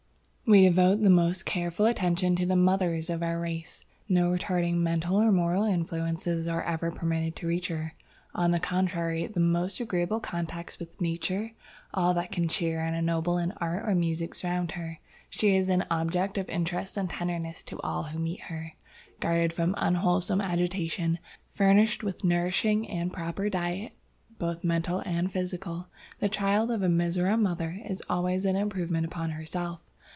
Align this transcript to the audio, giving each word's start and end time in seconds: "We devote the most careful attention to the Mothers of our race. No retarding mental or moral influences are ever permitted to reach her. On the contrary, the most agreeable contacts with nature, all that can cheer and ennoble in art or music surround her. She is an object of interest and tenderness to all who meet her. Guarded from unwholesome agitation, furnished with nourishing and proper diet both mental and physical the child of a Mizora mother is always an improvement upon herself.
"We 0.43 0.63
devote 0.63 0.99
the 1.01 1.09
most 1.09 1.45
careful 1.45 1.85
attention 1.85 2.35
to 2.35 2.45
the 2.45 2.57
Mothers 2.57 3.09
of 3.09 3.23
our 3.23 3.39
race. 3.39 3.85
No 4.09 4.29
retarding 4.31 4.79
mental 4.79 5.15
or 5.15 5.31
moral 5.31 5.63
influences 5.63 6.45
are 6.45 6.61
ever 6.63 6.91
permitted 6.91 7.37
to 7.37 7.47
reach 7.47 7.69
her. 7.69 7.93
On 8.35 8.51
the 8.51 8.59
contrary, 8.59 9.25
the 9.27 9.39
most 9.39 9.79
agreeable 9.79 10.19
contacts 10.19 10.77
with 10.77 10.99
nature, 10.99 11.51
all 11.93 12.13
that 12.15 12.33
can 12.33 12.49
cheer 12.49 12.81
and 12.81 12.97
ennoble 12.97 13.37
in 13.37 13.53
art 13.61 13.87
or 13.87 13.95
music 13.95 14.35
surround 14.35 14.73
her. 14.73 14.99
She 15.29 15.55
is 15.55 15.69
an 15.69 15.85
object 15.89 16.37
of 16.37 16.49
interest 16.49 16.97
and 16.97 17.09
tenderness 17.09 17.63
to 17.63 17.79
all 17.79 18.03
who 18.03 18.19
meet 18.19 18.41
her. 18.41 18.73
Guarded 19.21 19.53
from 19.53 19.73
unwholesome 19.77 20.41
agitation, 20.41 21.17
furnished 21.53 22.03
with 22.03 22.25
nourishing 22.25 22.89
and 22.89 23.13
proper 23.13 23.49
diet 23.49 23.93
both 24.37 24.65
mental 24.65 24.99
and 25.05 25.31
physical 25.31 25.87
the 26.19 26.27
child 26.27 26.71
of 26.71 26.83
a 26.83 26.89
Mizora 26.89 27.39
mother 27.39 27.79
is 27.87 28.03
always 28.09 28.43
an 28.43 28.57
improvement 28.57 29.05
upon 29.05 29.29
herself. 29.31 29.81